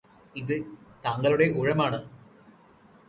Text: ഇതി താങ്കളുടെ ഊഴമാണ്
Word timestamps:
ഇതി 0.35 0.57
താങ്കളുടെ 1.05 1.47
ഊഴമാണ് 1.55 1.99